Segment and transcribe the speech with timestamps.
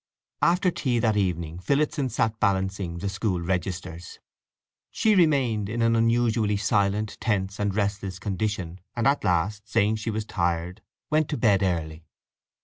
[0.41, 4.17] After tea that evening Phillotson sat balancing the school registers.
[4.89, 10.09] She remained in an unusually silent, tense, and restless condition, and at last, saying she
[10.09, 12.03] was tired, went to bed early.